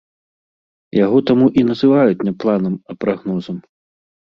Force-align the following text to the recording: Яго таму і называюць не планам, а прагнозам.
Яго 1.05 1.21
таму 1.31 1.45
і 1.61 1.67
называюць 1.69 2.25
не 2.31 2.37
планам, 2.43 2.73
а 2.89 3.01
прагнозам. 3.03 3.67